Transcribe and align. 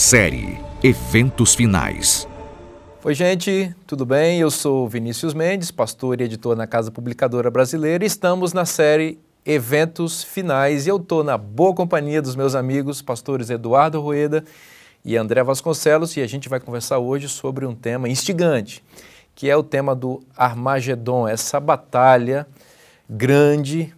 Série 0.00 0.58
Eventos 0.82 1.54
Finais. 1.54 2.26
Oi, 3.04 3.12
gente, 3.12 3.76
tudo 3.86 4.06
bem? 4.06 4.40
Eu 4.40 4.50
sou 4.50 4.88
Vinícius 4.88 5.34
Mendes, 5.34 5.70
pastor 5.70 6.18
e 6.18 6.24
editor 6.24 6.56
na 6.56 6.66
Casa 6.66 6.90
Publicadora 6.90 7.50
Brasileira. 7.50 8.02
Estamos 8.02 8.54
na 8.54 8.64
série 8.64 9.18
Eventos 9.44 10.24
Finais 10.24 10.86
e 10.86 10.88
eu 10.88 10.96
estou 10.96 11.22
na 11.22 11.36
boa 11.36 11.74
companhia 11.74 12.22
dos 12.22 12.34
meus 12.34 12.54
amigos, 12.54 13.02
pastores 13.02 13.50
Eduardo 13.50 14.00
Rueda 14.00 14.42
e 15.04 15.18
André 15.18 15.42
Vasconcelos, 15.42 16.16
e 16.16 16.22
a 16.22 16.26
gente 16.26 16.48
vai 16.48 16.60
conversar 16.60 16.98
hoje 16.98 17.28
sobre 17.28 17.66
um 17.66 17.74
tema 17.74 18.08
instigante, 18.08 18.82
que 19.34 19.50
é 19.50 19.56
o 19.56 19.62
tema 19.62 19.94
do 19.94 20.22
Armagedon, 20.34 21.28
essa 21.28 21.60
batalha 21.60 22.46
grande, 23.06 23.92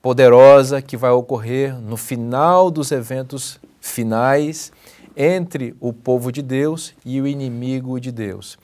poderosa 0.00 0.80
que 0.80 0.96
vai 0.96 1.10
ocorrer 1.10 1.76
no 1.80 1.96
final 1.96 2.70
dos 2.70 2.92
eventos 2.92 3.58
finais 3.80 4.70
entre 5.18 5.74
o 5.80 5.92
povo 5.92 6.30
de 6.30 6.40
Deus 6.40 6.94
e 7.04 7.20
o 7.20 7.26
inimigo 7.26 8.00
de 8.00 8.12
Deus. 8.12 8.56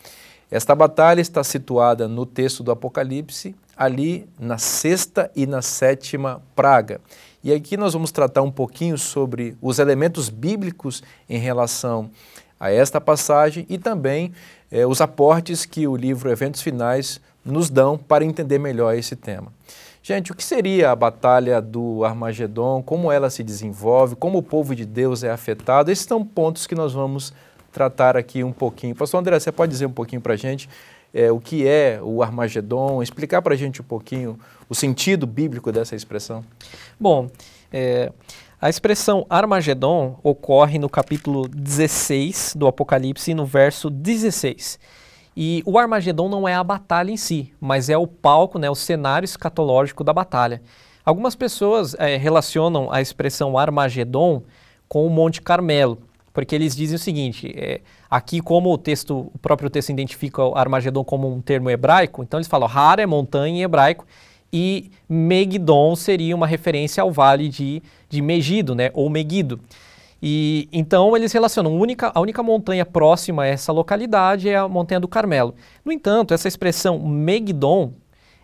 Esta 0.48 0.72
batalha 0.72 1.20
está 1.20 1.42
situada 1.42 2.06
no 2.06 2.24
texto 2.24 2.62
do 2.62 2.70
Apocalipse, 2.70 3.56
ali 3.76 4.28
na 4.38 4.56
sexta 4.56 5.28
e 5.34 5.46
na 5.46 5.60
sétima 5.60 6.40
praga. 6.54 7.00
E 7.42 7.52
aqui 7.52 7.76
nós 7.76 7.92
vamos 7.92 8.12
tratar 8.12 8.42
um 8.42 8.52
pouquinho 8.52 8.96
sobre 8.96 9.56
os 9.60 9.80
elementos 9.80 10.28
bíblicos 10.28 11.02
em 11.28 11.38
relação 11.38 12.08
a 12.58 12.70
esta 12.70 13.00
passagem 13.00 13.66
e 13.68 13.76
também 13.76 14.32
eh, 14.70 14.86
os 14.86 15.00
aportes 15.00 15.66
que 15.66 15.88
o 15.88 15.96
livro 15.96 16.30
Eventos 16.30 16.62
Finais 16.62 17.20
nos 17.44 17.68
dão 17.68 17.98
para 17.98 18.24
entender 18.24 18.58
melhor 18.58 18.94
esse 18.94 19.16
tema. 19.16 19.52
Gente, 20.06 20.32
o 20.32 20.34
que 20.34 20.44
seria 20.44 20.90
a 20.90 20.94
batalha 20.94 21.62
do 21.62 22.04
Armagedon? 22.04 22.82
Como 22.82 23.10
ela 23.10 23.30
se 23.30 23.42
desenvolve? 23.42 24.14
Como 24.14 24.36
o 24.36 24.42
povo 24.42 24.74
de 24.74 24.84
Deus 24.84 25.24
é 25.24 25.30
afetado? 25.30 25.90
Esses 25.90 26.04
são 26.04 26.22
pontos 26.22 26.66
que 26.66 26.74
nós 26.74 26.92
vamos 26.92 27.32
tratar 27.72 28.14
aqui 28.14 28.44
um 28.44 28.52
pouquinho. 28.52 28.94
Pastor 28.94 29.20
André, 29.20 29.40
você 29.40 29.50
pode 29.50 29.72
dizer 29.72 29.86
um 29.86 29.92
pouquinho 29.92 30.20
para 30.20 30.34
a 30.34 30.36
gente 30.36 30.68
é, 31.14 31.32
o 31.32 31.40
que 31.40 31.66
é 31.66 32.00
o 32.02 32.22
Armagedon? 32.22 33.02
Explicar 33.02 33.40
para 33.40 33.54
a 33.54 33.56
gente 33.56 33.80
um 33.80 33.84
pouquinho 33.84 34.38
o 34.68 34.74
sentido 34.74 35.26
bíblico 35.26 35.72
dessa 35.72 35.96
expressão? 35.96 36.44
Bom, 37.00 37.30
é, 37.72 38.12
a 38.60 38.68
expressão 38.68 39.24
Armagedon 39.30 40.20
ocorre 40.22 40.78
no 40.78 40.90
capítulo 40.90 41.48
16 41.48 42.56
do 42.58 42.66
Apocalipse, 42.66 43.32
no 43.32 43.46
verso 43.46 43.88
16. 43.88 44.78
E 45.36 45.62
o 45.66 45.78
Armagedon 45.78 46.28
não 46.28 46.46
é 46.46 46.54
a 46.54 46.62
batalha 46.62 47.10
em 47.10 47.16
si, 47.16 47.52
mas 47.60 47.88
é 47.88 47.98
o 47.98 48.06
palco, 48.06 48.58
né, 48.58 48.70
o 48.70 48.74
cenário 48.74 49.24
escatológico 49.24 50.04
da 50.04 50.12
batalha. 50.12 50.62
Algumas 51.04 51.34
pessoas 51.34 51.94
é, 51.98 52.16
relacionam 52.16 52.90
a 52.90 53.00
expressão 53.00 53.58
Armagedon 53.58 54.42
com 54.88 55.06
o 55.06 55.10
Monte 55.10 55.42
Carmelo, 55.42 55.98
porque 56.32 56.54
eles 56.54 56.74
dizem 56.74 56.96
o 56.96 56.98
seguinte: 56.98 57.52
é, 57.56 57.80
aqui, 58.10 58.40
como 58.40 58.72
o 58.72 58.78
texto, 58.78 59.30
o 59.34 59.38
próprio 59.38 59.68
texto 59.68 59.90
identifica 59.90 60.42
o 60.42 60.56
Armagedon 60.56 61.04
como 61.04 61.32
um 61.32 61.40
termo 61.40 61.68
hebraico, 61.68 62.22
então 62.22 62.38
eles 62.38 62.48
falam 62.48 62.68
Har 62.68 62.98
é 62.98 63.06
montanha 63.06 63.58
em 63.58 63.62
hebraico 63.62 64.06
e 64.52 64.92
Megidon 65.08 65.96
seria 65.96 66.34
uma 66.34 66.46
referência 66.46 67.02
ao 67.02 67.10
vale 67.10 67.48
de, 67.48 67.82
de 68.08 68.22
Megido, 68.22 68.72
né, 68.72 68.90
ou 68.94 69.10
Megido. 69.10 69.58
E 70.26 70.70
então 70.72 71.14
eles 71.14 71.32
relacionam 71.32 71.70
a 71.70 71.74
única, 71.74 72.10
a 72.14 72.18
única 72.18 72.42
montanha 72.42 72.86
próxima 72.86 73.42
a 73.42 73.46
essa 73.46 73.70
localidade 73.70 74.48
é 74.48 74.56
a 74.56 74.66
montanha 74.66 74.98
do 74.98 75.06
Carmelo. 75.06 75.54
No 75.84 75.92
entanto, 75.92 76.32
essa 76.32 76.48
expressão 76.48 76.98
Megidon, 76.98 77.92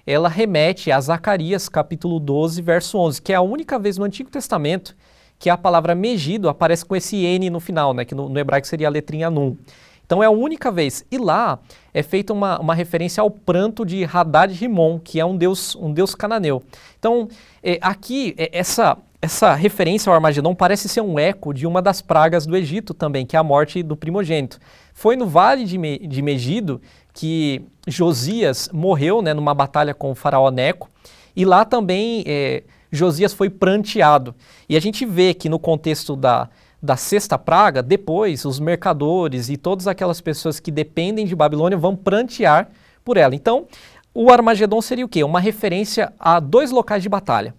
ela 0.07 0.29
remete 0.29 0.93
a 0.93 1.01
Zacarias 1.01 1.71
capítulo 1.71 2.21
12, 2.21 2.61
verso 2.61 2.99
11, 2.99 3.23
que 3.23 3.33
é 3.33 3.37
a 3.37 3.41
única 3.41 3.79
vez 3.79 3.97
no 3.97 4.05
Antigo 4.05 4.29
Testamento 4.29 4.95
que 5.39 5.49
a 5.49 5.57
palavra 5.57 5.95
Megido 5.95 6.51
aparece 6.51 6.85
com 6.85 6.95
esse 6.95 7.17
N 7.17 7.49
no 7.49 7.61
final, 7.61 7.95
né, 7.95 8.05
que 8.05 8.15
no, 8.15 8.29
no 8.29 8.39
hebraico 8.39 8.67
seria 8.67 8.87
a 8.87 8.91
letrinha 8.91 9.31
Nun. 9.31 9.57
Então 10.05 10.23
é 10.23 10.27
a 10.27 10.31
única 10.31 10.71
vez. 10.71 11.03
E 11.11 11.17
lá 11.17 11.59
é 11.95 12.03
feita 12.03 12.31
uma, 12.35 12.61
uma 12.61 12.75
referência 12.75 13.23
ao 13.23 13.31
pranto 13.31 13.87
de 13.87 14.05
Hadad 14.05 14.53
Rimon, 14.53 14.99
que 14.99 15.19
é 15.19 15.25
um 15.25 15.35
deus, 15.35 15.75
um 15.77 15.91
deus 15.95 16.15
cananeu. 16.15 16.63
Então, 16.99 17.27
é, 17.63 17.79
aqui, 17.81 18.35
é, 18.37 18.51
essa, 18.53 18.99
essa 19.23 19.55
referência 19.55 20.09
ao 20.09 20.15
Armagedon 20.15 20.55
parece 20.55 20.89
ser 20.89 21.03
um 21.03 21.19
eco 21.19 21.53
de 21.53 21.67
uma 21.67 21.83
das 21.83 22.01
pragas 22.01 22.47
do 22.47 22.57
Egito 22.57 22.95
também, 22.95 23.27
que 23.27 23.37
é 23.37 23.39
a 23.39 23.43
morte 23.43 23.83
do 23.83 23.95
primogênito. 23.95 24.59
Foi 24.95 25.15
no 25.15 25.27
vale 25.27 25.65
de, 25.65 25.77
Me 25.77 25.99
de 25.99 26.23
Megido 26.23 26.81
que 27.13 27.63
Josias 27.87 28.71
morreu 28.73 29.21
né, 29.21 29.35
numa 29.35 29.53
batalha 29.53 29.93
com 29.93 30.11
o 30.11 30.15
faraó 30.15 30.51
Neco, 30.51 30.89
e 31.37 31.45
lá 31.45 31.65
também 31.65 32.25
é, 32.27 32.63
Josias 32.91 33.35
foi 33.35 33.51
pranteado. 33.51 34.35
E 34.69 34.77
a 34.77 34.81
gente 34.81 35.05
vê 35.05 35.35
que 35.35 35.49
no 35.49 35.59
contexto 35.59 36.17
da, 36.17 36.49
da 36.83 36.97
sexta 36.97 37.39
praga, 37.39 37.83
depois 37.83 38.45
os 38.45 38.59
mercadores 38.59 39.51
e 39.51 39.57
todas 39.57 39.87
aquelas 39.87 40.21
pessoas 40.21 40.59
que 40.59 40.71
dependem 40.71 41.27
de 41.27 41.37
Babilônia 41.37 41.77
vão 41.77 41.95
prantear 41.95 42.71
por 43.05 43.17
ela. 43.17 43.35
Então, 43.35 43.67
o 44.15 44.31
Armagedon 44.31 44.81
seria 44.81 45.05
o 45.05 45.09
quê? 45.09 45.23
Uma 45.23 45.41
referência 45.41 46.13
a 46.19 46.41
dois 46.41 46.71
locais 46.71 47.03
de 47.03 47.09
batalha. 47.09 47.55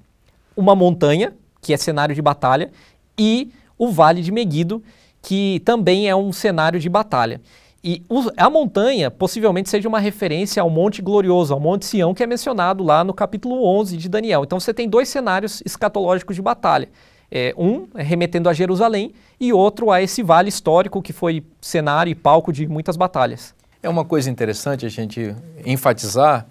Uma 0.56 0.76
montanha, 0.76 1.34
que 1.62 1.74
é 1.74 1.78
cenário 1.78 2.16
de 2.16 2.22
batalha, 2.22 2.72
e 3.18 3.52
o 3.78 3.90
Vale 3.90 4.22
de 4.22 4.32
Megido, 4.32 4.84
que 5.22 5.62
também 5.64 6.10
é 6.10 6.16
um 6.16 6.32
cenário 6.32 6.80
de 6.80 6.90
batalha. 6.90 7.40
E 7.84 8.04
a 8.38 8.50
montanha 8.50 9.10
possivelmente 9.10 9.68
seja 9.68 9.90
uma 9.90 10.00
referência 10.00 10.62
ao 10.62 10.70
Monte 10.70 11.02
Glorioso, 11.02 11.52
ao 11.52 11.60
Monte 11.60 11.86
Sião, 11.86 12.14
que 12.14 12.22
é 12.22 12.28
mencionado 12.28 12.84
lá 12.84 13.04
no 13.04 13.12
capítulo 13.12 13.66
11 13.66 13.98
de 13.98 14.08
Daniel. 14.08 14.44
Então 14.44 14.60
você 14.60 14.72
tem 14.72 14.88
dois 14.88 15.10
cenários 15.10 15.64
escatológicos 15.66 16.36
de 16.36 16.42
batalha. 16.44 16.90
É, 17.32 17.56
um 17.58 17.88
remetendo 17.96 18.50
a 18.50 18.54
Jerusalém 18.54 19.14
e 19.40 19.54
outro 19.54 19.90
a 19.90 20.02
esse 20.02 20.22
vale 20.22 20.50
histórico 20.50 21.02
que 21.02 21.14
foi 21.14 21.44
cenário 21.60 22.12
e 22.12 22.16
palco 22.16 22.52
de 22.52 22.68
muitas 22.68 22.98
batalhas. 22.98 23.56
É 23.82 23.90
uma 23.90 24.06
coisa 24.06 24.30
interessante 24.30 24.86
a 24.86 24.90
gente 24.90 25.34
enfatizar 25.66 26.46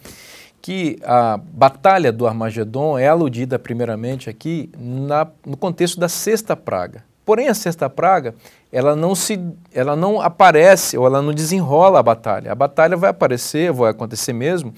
que 0.63 0.99
a 1.03 1.39
batalha 1.39 2.13
do 2.13 2.27
Armagedon 2.27 2.99
é 2.99 3.09
aludida 3.09 3.59
primeiramente 3.59 4.29
aqui 4.29 4.71
na, 4.79 5.27
no 5.45 5.57
contexto 5.57 5.99
da 5.99 6.09
sexta 6.09 6.55
praga. 6.55 7.05
Porém, 7.25 7.49
a 7.49 7.55
sexta 7.55 7.89
praga, 7.89 8.35
ela 8.73 8.97
não 8.97 9.15
se, 9.15 9.39
ela 9.73 9.95
não 9.95 10.21
aparece 10.21 10.99
ou 10.99 11.07
ela 11.07 11.23
não 11.23 11.33
desenrola 11.33 12.01
a 12.01 12.03
batalha. 12.03 12.53
A 12.53 12.55
batalha 12.55 12.97
vai 12.97 13.11
aparecer, 13.11 13.73
vai 13.73 13.91
acontecer 13.91 14.33
mesmo 14.33 14.75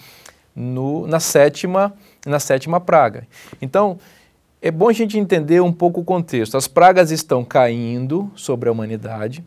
no, 0.54 1.06
na 1.06 1.18
sétima, 1.18 1.94
na 2.26 2.38
sétima 2.38 2.78
praga. 2.78 3.26
Então, 3.60 3.98
é 4.60 4.70
bom 4.70 4.88
a 4.88 4.92
gente 4.92 5.18
entender 5.18 5.60
um 5.60 5.72
pouco 5.72 6.00
o 6.00 6.04
contexto. 6.04 6.56
As 6.56 6.68
pragas 6.68 7.10
estão 7.10 7.44
caindo 7.44 8.30
sobre 8.36 8.68
a 8.68 8.72
humanidade. 8.72 9.44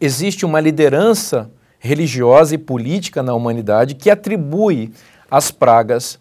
Existe 0.00 0.44
uma 0.44 0.60
liderança 0.60 1.50
religiosa 1.78 2.54
e 2.54 2.58
política 2.58 3.22
na 3.22 3.34
humanidade 3.34 3.94
que 3.94 4.10
atribui 4.10 4.92
as 5.30 5.50
pragas, 5.50 6.18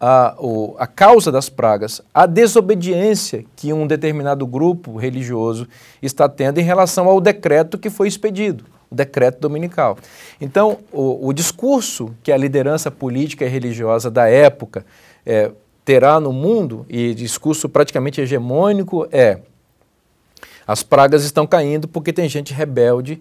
a, 0.00 0.34
o, 0.38 0.74
a 0.78 0.86
causa 0.86 1.30
das 1.30 1.48
pragas, 1.48 2.00
a 2.12 2.26
desobediência 2.26 3.44
que 3.54 3.72
um 3.72 3.86
determinado 3.86 4.46
grupo 4.46 4.96
religioso 4.96 5.68
está 6.00 6.28
tendo 6.28 6.58
em 6.58 6.64
relação 6.64 7.08
ao 7.08 7.20
decreto 7.20 7.78
que 7.78 7.90
foi 7.90 8.08
expedido, 8.08 8.64
o 8.90 8.94
decreto 8.94 9.40
dominical. 9.40 9.98
Então, 10.40 10.78
o, 10.90 11.28
o 11.28 11.32
discurso 11.32 12.14
que 12.22 12.32
a 12.32 12.36
liderança 12.36 12.90
política 12.90 13.44
e 13.44 13.48
religiosa 13.48 14.10
da 14.10 14.28
época 14.28 14.84
é, 15.24 15.50
terá 15.84 16.18
no 16.18 16.32
mundo, 16.32 16.86
e 16.88 17.14
discurso 17.14 17.68
praticamente 17.68 18.20
hegemônico, 18.20 19.06
é 19.12 19.40
as 20.66 20.82
pragas 20.82 21.24
estão 21.24 21.46
caindo 21.46 21.88
porque 21.88 22.12
tem 22.12 22.28
gente 22.28 22.54
rebelde, 22.54 23.20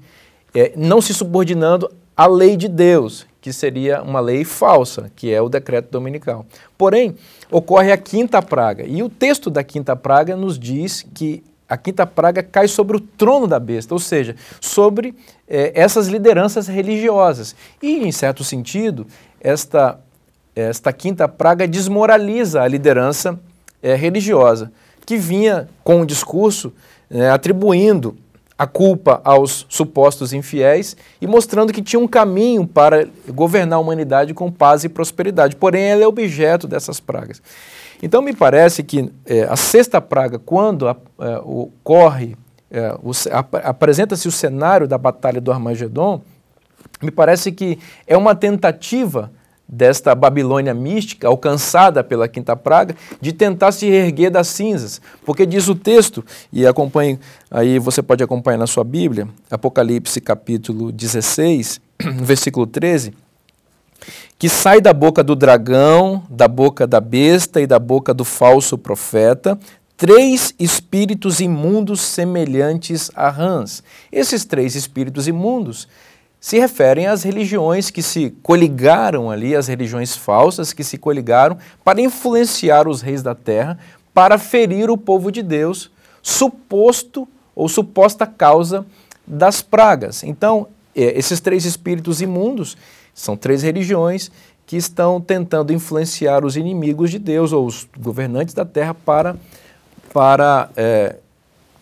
é, 0.53 0.72
não 0.75 1.01
se 1.01 1.13
subordinando 1.13 1.91
à 2.16 2.28
lei 2.28 2.56
de 2.56 2.67
Deus, 2.67 3.25
que 3.49 3.53
seria 3.53 4.03
uma 4.03 4.19
lei 4.19 4.45
falsa, 4.45 5.11
que 5.15 5.33
é 5.33 5.41
o 5.41 5.49
decreto 5.49 5.89
dominical. 5.89 6.45
Porém, 6.77 7.15
ocorre 7.49 7.91
a 7.91 7.97
quinta 7.97 8.43
praga, 8.43 8.85
e 8.85 9.01
o 9.01 9.09
texto 9.09 9.49
da 9.49 9.63
quinta 9.63 9.95
praga 9.95 10.35
nos 10.35 10.59
diz 10.59 11.03
que 11.15 11.43
a 11.67 11.75
quinta 11.75 12.05
praga 12.05 12.43
cai 12.43 12.67
sobre 12.67 12.97
o 12.97 12.99
trono 12.99 13.47
da 13.47 13.59
besta, 13.59 13.91
ou 13.96 13.99
seja, 13.99 14.35
sobre 14.61 15.16
eh, 15.47 15.72
essas 15.73 16.07
lideranças 16.07 16.67
religiosas. 16.67 17.55
E, 17.81 18.07
em 18.07 18.11
certo 18.11 18.43
sentido, 18.43 19.07
esta, 19.41 19.99
esta 20.55 20.93
quinta 20.93 21.28
praga 21.28 21.67
desmoraliza 21.67 22.61
a 22.61 22.67
liderança 22.67 23.40
eh, 23.81 23.95
religiosa, 23.95 24.72
que 25.07 25.17
vinha 25.17 25.67
com 25.84 26.02
o 26.02 26.05
discurso 26.05 26.72
eh, 27.09 27.29
atribuindo 27.29 28.16
a 28.59 28.67
culpa 28.67 29.22
aos 29.23 29.66
supostos 29.70 30.34
infiéis 30.34 30.97
e 31.22 31.26
mostrando 31.26 31.72
que 31.72 31.82
tinha 31.82 31.97
um 31.97 32.08
caminho 32.08 32.67
para 32.67 33.08
governar 33.29 33.78
a 33.78 33.79
humanidade 33.82 34.34
com 34.34 34.52
paz 34.52 34.84
e 34.84 34.90
prosperidade. 34.90 35.56
Porém, 35.56 35.84
ela 35.84 36.03
é 36.03 36.08
objeto 36.08 36.67
dessas 36.67 37.00
pragas. 37.00 37.41
Então, 38.03 38.22
me 38.22 38.35
parece 38.35 38.84
que 38.84 39.09
é, 39.26 39.44
a 39.44 39.56
sexta 39.56 40.02
praga, 40.02 40.38
quando 40.38 40.90
a, 40.90 40.97
é, 41.22 41.38
ocorre, 41.38 42.35
é, 42.70 42.94
apresenta-se 43.64 44.28
o 44.28 44.32
cenário 44.32 44.90
da 44.90 44.97
batalha 44.97 45.40
do 45.40 45.53
Armagedon, 45.53 46.22
me 47.02 47.12
parece 47.12 47.53
que 47.53 47.79
é 48.05 48.17
uma 48.17 48.35
tentativa 48.35 49.32
desta 49.71 50.16
Babilônia 50.16 50.73
mística, 50.73 51.27
alcançada 51.27 52.03
pela 52.03 52.27
quinta 52.27 52.55
praga, 52.55 52.95
de 53.21 53.31
tentar 53.31 53.71
se 53.71 53.85
erguer 53.85 54.31
das 54.31 54.47
cinzas. 54.47 54.99
Porque 55.23 55.45
diz 55.45 55.67
o 55.67 55.75
texto, 55.75 56.25
e 56.51 56.66
acompanhe, 56.66 57.19
aí 57.51 57.77
você 57.77 58.01
pode 58.01 58.23
acompanhar 58.23 58.57
na 58.57 58.66
sua 58.66 58.83
Bíblia, 58.83 59.27
Apocalipse 59.51 60.19
capítulo 60.19 60.91
16, 60.91 61.79
versículo 62.23 62.66
13, 62.66 63.13
que 64.39 64.49
sai 64.49 64.81
da 64.81 64.93
boca 64.93 65.23
do 65.23 65.35
dragão, 65.35 66.23
da 66.29 66.47
boca 66.47 66.87
da 66.87 66.99
besta 66.99 67.61
e 67.61 67.67
da 67.67 67.77
boca 67.77 68.13
do 68.13 68.25
falso 68.25 68.77
profeta, 68.77 69.59
três 69.95 70.55
espíritos 70.57 71.41
imundos 71.41 71.99
semelhantes 71.99 73.11
a 73.13 73.29
rãs. 73.29 73.83
Esses 74.09 74.45
três 74.45 74.73
espíritos 74.73 75.27
imundos 75.27 75.89
se 76.40 76.58
referem 76.58 77.08
às 77.08 77.24
religiões 77.24 77.90
que 77.90 78.02
se 78.02 78.30
coligaram 78.41 79.30
ali, 79.30 79.56
as 79.56 79.68
religiões 79.68 80.16
falsas 80.16 80.72
que 80.72 80.84
se 80.84 80.97
coligaram 80.97 81.58
para 81.84 82.02
influenciar 82.02 82.88
os 82.88 83.02
reis 83.02 83.22
da 83.22 83.36
terra, 83.36 83.78
para 84.14 84.38
ferir 84.38 84.90
o 84.90 84.97
povo 84.97 85.32
de 85.32 85.41
Deus, 85.44 85.91
suposto 86.22 87.28
ou 87.56 87.68
suposta 87.68 88.26
causa 88.26 88.86
das 89.28 89.62
pragas. 89.62 90.24
Então, 90.24 90.68
é, 90.96 91.18
esses 91.18 91.40
três 91.40 91.66
espíritos 91.66 92.22
imundos 92.22 92.78
são 93.14 93.36
três 93.36 93.62
religiões 93.62 94.32
que 94.66 94.78
estão 94.78 95.20
tentando 95.20 95.74
influenciar 95.74 96.46
os 96.46 96.56
inimigos 96.56 97.12
de 97.12 97.20
Deus 97.20 97.52
ou 97.52 97.66
os 97.66 97.88
governantes 97.97 98.53
da 98.53 98.64
terra 98.64 98.94
para, 98.94 99.36
para 100.14 100.70
é, 100.78 101.16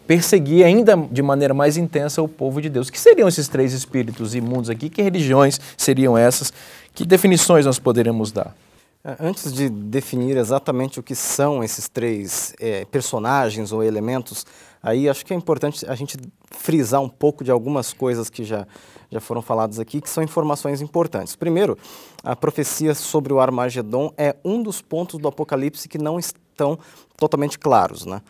perseguir 0.08 0.66
ainda 0.66 0.96
de 0.96 1.22
maneira 1.22 1.54
mais 1.54 1.76
intensa 1.76 2.22
o 2.22 2.28
povo 2.28 2.62
de 2.62 2.70
Deus. 2.70 2.88
O 2.88 2.92
que 2.92 3.00
seriam 3.00 3.28
esses 3.28 3.48
três 3.48 3.74
espíritos 3.74 4.34
imundos 4.34 4.70
aqui? 4.70 4.90
Que 4.90 5.02
religiões 5.02 5.60
seriam 5.78 6.18
essas? 6.18 6.52
Que 6.96 7.06
definições 7.06 7.66
nós 7.66 7.78
poderemos 7.78 8.32
dar? 8.32 8.56
É, 9.04 9.18
antes 9.20 9.54
de 9.54 9.70
definir 9.70 10.38
exatamente 10.38 11.00
o 11.00 11.04
que 11.04 11.14
são 11.14 11.64
esses 11.64 11.88
três 11.88 12.54
é, 12.60 12.86
personagens 12.86 13.72
ou 13.72 13.84
elementos, 13.84 14.46
aí 14.82 15.08
acho 15.08 15.26
que 15.26 15.34
é 15.34 15.36
importante 15.36 15.86
a 15.86 15.96
gente 15.96 16.18
frisar 16.52 17.02
um 17.02 17.10
pouco 17.10 17.44
de 17.44 17.52
algumas 17.52 17.94
coisas 17.94 18.30
que 18.30 18.44
já, 18.44 18.66
já 19.12 19.20
foram 19.20 19.42
faladas 19.42 19.78
aqui, 19.78 20.02
que 20.02 20.10
são 20.10 20.24
informações 20.24 20.82
importantes. 20.82 21.36
Primeiro, 21.36 21.78
a 22.24 22.36
profecia 22.36 22.96
sobre 22.96 23.34
o 23.34 23.40
Armagedon 23.40 24.12
é 24.18 24.36
um 24.44 24.64
dos 24.64 24.82
pontos 24.82 25.20
do 25.20 25.28
Apocalipse 25.28 25.88
que 25.88 25.98
não 25.98 26.18
estão 26.18 26.80
totalmente 27.18 27.60
claros. 27.60 28.06
Né? 28.06 28.22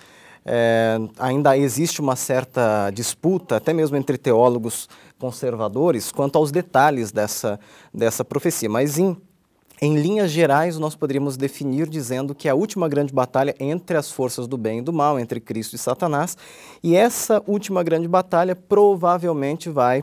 É, 0.50 0.98
ainda 1.20 1.58
existe 1.58 2.00
uma 2.00 2.16
certa 2.16 2.90
disputa, 2.92 3.58
até 3.58 3.74
mesmo 3.74 3.98
entre 3.98 4.18
teólogos 4.18 4.88
conservadores, 5.20 6.10
quanto 6.10 6.38
aos 6.38 6.52
detalhes 6.52 7.12
dessa, 7.12 7.60
dessa 7.94 8.24
profecia. 8.24 8.70
Mas, 8.70 8.98
em, 8.98 9.18
em 9.82 9.98
linhas 9.98 10.32
gerais, 10.32 10.80
nós 10.80 10.96
poderíamos 10.96 11.36
definir 11.36 11.90
dizendo 11.90 12.34
que 12.34 12.48
a 12.48 12.56
última 12.56 12.88
grande 12.88 13.14
batalha 13.14 13.54
entre 13.60 13.98
as 13.98 14.10
forças 14.10 14.48
do 14.48 14.58
bem 14.58 14.80
e 14.80 14.82
do 14.82 14.94
mal, 14.94 15.20
entre 15.20 15.42
Cristo 15.42 15.76
e 15.76 15.78
Satanás, 15.80 16.38
e 16.82 16.96
essa 16.96 17.44
última 17.46 17.84
grande 17.84 18.08
batalha 18.08 18.56
provavelmente 18.56 19.70
vai 19.70 20.02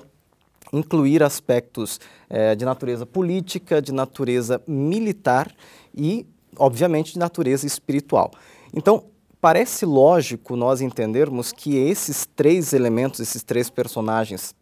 incluir 0.75 1.23
aspectos 1.23 1.99
é, 2.29 2.55
de 2.55 2.67
natureza 2.67 3.07
política, 3.07 3.81
de 3.81 3.93
natureza 3.93 4.61
militar 4.67 5.51
e, 5.97 6.27
obviamente, 6.59 7.15
de 7.15 7.19
natureza 7.19 7.67
espiritual. 7.67 8.31
Então, 8.75 9.05
parece 9.45 9.85
lógico 9.85 10.57
nós 10.57 10.81
entendermos 10.81 11.53
que 11.53 11.77
esses 11.77 12.27
três 12.35 12.73
elementos, 12.73 13.21
esses 13.21 13.43
três 13.43 13.69
personagens 13.69 14.55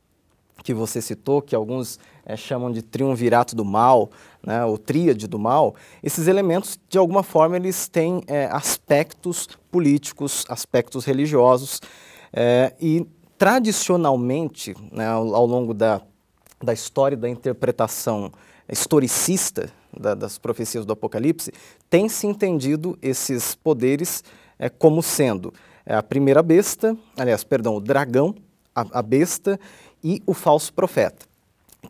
que 0.65 0.75
você 0.75 1.01
citou, 1.01 1.41
que 1.41 1.55
alguns 1.55 2.01
é, 2.27 2.37
chamam 2.37 2.69
de 2.69 2.83
triunvirato 2.83 3.55
do 3.55 3.65
mal, 3.65 4.11
né, 4.45 4.65
ou 4.65 4.77
tríade 4.77 5.29
do 5.29 5.39
mal, 5.39 5.77
esses 6.03 6.27
elementos, 6.27 6.81
de 6.89 6.99
alguma 6.99 7.23
forma, 7.23 7.55
eles 7.55 7.87
têm 7.87 8.25
é, 8.27 8.47
aspectos 8.47 9.49
políticos, 9.71 10.45
aspectos 10.49 11.05
religiosos, 11.05 11.81
é, 12.33 12.75
e 12.81 13.07
tradicionalmente, 13.39 14.75
né, 14.91 15.07
ao, 15.07 15.33
ao, 15.33 15.47
longo 15.47 15.73
da, 15.73 16.01
da 16.61 16.73
história 16.73 17.17
da 17.17 17.29
interpretação 17.29 18.33
historicista 18.69 19.71
da, 19.97 20.17
das 20.17 20.39
profecias 20.39 20.85
do 20.85 20.93
Apocalipse, 20.93 21.53
tem 21.89 22.09
se 22.09 22.27
entendido 22.27 22.99
esses 23.01 23.55
poderes 23.55 24.25
é, 24.63 24.69
como 24.69 25.03
sendo 25.03 25.53
é, 25.85 25.97
a 25.97 26.03
primeira 26.05 26.41
besta, 26.41 26.97
aliás, 27.19 27.43
perdão, 27.43 27.75
o 27.75 27.81
dragão, 27.81 28.33
a, 28.73 29.01
a 29.01 29.03
besta 29.03 29.59
e 30.05 30.23
o 30.25 30.33
falso 30.33 30.73
profeta. 30.73 31.27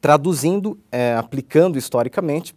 Traduzindo, 0.00 0.78
é, 0.90 1.14
aplicando 1.14 1.76
historicamente, 1.76 2.54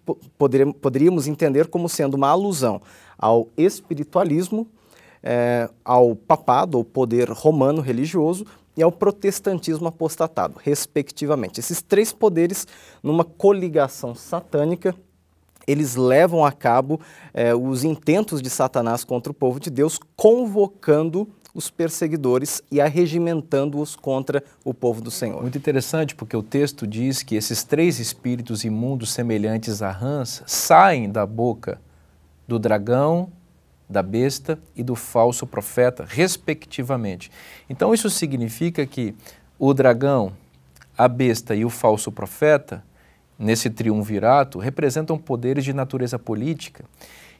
poderíamos, 0.81 1.27
entender 1.27 1.67
como 1.67 1.89
sendo 1.89 2.13
uma 2.13 2.29
alusão 2.29 2.81
ao 3.17 3.49
espiritualismo, 3.57 4.65
é, 5.21 5.69
ao 5.83 6.15
papado, 6.15 6.77
ou 6.77 6.85
poder 6.85 7.29
romano 7.29 7.81
religioso, 7.81 8.45
e 8.77 8.81
ao 8.81 8.93
protestantismo 8.93 9.87
apostatado, 9.87 10.59
respectivamente. 10.63 11.59
Esses 11.59 11.81
três 11.81 12.13
poderes, 12.13 12.65
numa 13.03 13.25
coligação 13.25 14.15
satânica, 14.15 14.95
eles 15.67 15.95
levam 15.95 16.45
a 16.45 16.51
cabo 16.51 16.99
é, 17.33 17.53
os 17.55 17.83
intentos 17.83 18.41
de 18.41 18.49
Satanás 18.49 19.03
contra 19.03 19.31
o 19.31 19.35
povo 19.35 19.59
de 19.59 19.69
Deus, 19.69 19.99
convocando 20.15 21.27
os 21.55 21.69
perseguidores 21.69 22.61
e 22.69 22.81
arregimentando-os 22.81 23.95
contra 23.95 24.43
o 24.63 24.73
povo 24.73 25.01
do 25.01 25.09
Senhor. 25.09 25.41
Muito 25.41 25.57
interessante, 25.57 26.13
porque 26.13 26.35
o 26.35 26.43
texto 26.43 26.85
diz 26.85 27.23
que 27.23 27.35
esses 27.35 27.63
três 27.63 27.97
espíritos 27.97 28.65
imundos 28.65 29.13
semelhantes 29.13 29.81
a 29.81 29.89
rãs 29.89 30.43
saem 30.45 31.09
da 31.09 31.25
boca 31.25 31.79
do 32.45 32.59
dragão, 32.59 33.31
da 33.89 34.03
besta 34.03 34.59
e 34.75 34.83
do 34.83 34.95
falso 34.95 35.47
profeta, 35.47 36.05
respectivamente. 36.05 37.31
Então 37.69 37.93
isso 37.93 38.09
significa 38.09 38.85
que 38.85 39.15
o 39.57 39.73
dragão, 39.73 40.33
a 40.97 41.07
besta 41.07 41.55
e 41.55 41.63
o 41.63 41.69
falso 41.69 42.11
profeta 42.11 42.83
nesse 43.37 43.69
triunvirato 43.69 44.59
representam 44.59 45.17
poderes 45.17 45.63
de 45.63 45.73
natureza 45.73 46.17
política 46.17 46.85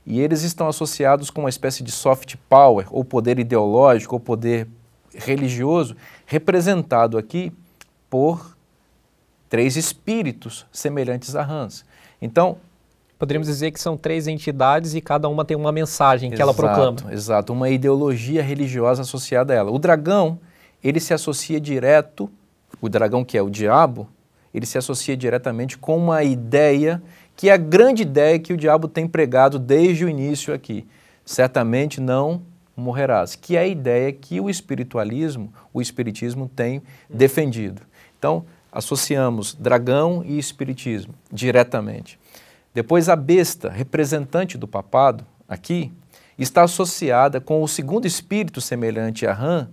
e 0.05 0.19
eles 0.19 0.43
estão 0.43 0.67
associados 0.67 1.29
com 1.29 1.41
uma 1.41 1.49
espécie 1.49 1.83
de 1.83 1.91
soft 1.91 2.35
power, 2.47 2.85
ou 2.91 3.03
poder 3.03 3.39
ideológico, 3.39 4.15
ou 4.15 4.19
poder 4.19 4.67
religioso, 5.13 5.95
representado 6.25 7.17
aqui 7.17 7.51
por 8.09 8.55
três 9.49 9.75
espíritos 9.75 10.65
semelhantes 10.71 11.35
a 11.35 11.41
rãs. 11.41 11.83
Então, 12.21 12.57
Poderíamos 13.17 13.47
dizer 13.47 13.71
que 13.71 13.79
são 13.79 13.95
três 13.95 14.27
entidades 14.27 14.93
e 14.93 14.99
cada 14.99 15.29
uma 15.29 15.45
tem 15.45 15.55
uma 15.55 15.71
mensagem 15.71 16.29
que 16.29 16.41
ela 16.41 16.53
proclama. 16.53 16.97
Exato, 17.11 17.53
uma 17.53 17.69
ideologia 17.69 18.43
religiosa 18.43 19.03
associada 19.03 19.53
a 19.53 19.55
ela. 19.55 19.71
O 19.71 19.79
dragão, 19.79 20.37
ele 20.83 20.99
se 20.99 21.13
associa 21.13 21.59
direto, 21.59 22.29
o 22.81 22.89
dragão 22.89 23.23
que 23.23 23.37
é 23.37 23.41
o 23.41 23.49
diabo, 23.49 24.09
ele 24.55 24.65
se 24.65 24.77
associa 24.77 25.17
diretamente 25.17 25.77
com 25.77 25.97
uma 25.97 26.23
ideia 26.23 27.03
que 27.35 27.49
é 27.49 27.53
a 27.53 27.57
grande 27.57 28.03
ideia 28.03 28.39
que 28.39 28.53
o 28.53 28.57
diabo 28.57 28.87
tem 28.87 29.05
pregado 29.05 29.59
desde 29.59 30.05
o 30.05 30.09
início 30.09 30.53
aqui. 30.53 30.87
Certamente 31.25 31.99
não 31.99 32.41
morrerás, 32.77 33.35
que 33.35 33.57
é 33.57 33.59
a 33.59 33.67
ideia 33.67 34.13
que 34.13 34.39
o 34.39 34.49
espiritualismo, 34.49 35.53
o 35.73 35.81
espiritismo 35.81 36.49
tem 36.55 36.81
defendido. 37.09 37.81
Então, 38.17 38.45
associamos 38.71 39.53
dragão 39.53 40.23
e 40.25 40.39
espiritismo 40.39 41.13
diretamente. 41.29 42.17
Depois 42.73 43.09
a 43.09 43.15
besta, 43.15 43.69
representante 43.69 44.57
do 44.57 44.67
papado, 44.67 45.25
aqui, 45.49 45.91
está 46.37 46.63
associada 46.63 47.41
com 47.41 47.61
o 47.61 47.67
segundo 47.67 48.07
espírito 48.07 48.61
semelhante 48.61 49.25
a 49.25 49.33
Rã, 49.33 49.67